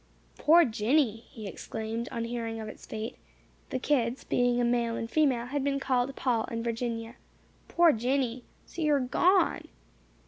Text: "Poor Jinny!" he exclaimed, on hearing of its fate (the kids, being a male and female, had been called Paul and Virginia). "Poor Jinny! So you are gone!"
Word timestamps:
"Poor 0.39 0.65
Jinny!" 0.65 1.25
he 1.29 1.47
exclaimed, 1.47 2.09
on 2.11 2.23
hearing 2.23 2.59
of 2.59 2.67
its 2.67 2.87
fate 2.87 3.17
(the 3.69 3.77
kids, 3.77 4.23
being 4.23 4.59
a 4.59 4.63
male 4.65 4.95
and 4.95 5.07
female, 5.07 5.45
had 5.45 5.63
been 5.63 5.79
called 5.79 6.15
Paul 6.15 6.45
and 6.47 6.63
Virginia). 6.63 7.17
"Poor 7.67 7.91
Jinny! 7.91 8.43
So 8.65 8.81
you 8.81 8.95
are 8.95 8.99
gone!" 8.99 9.67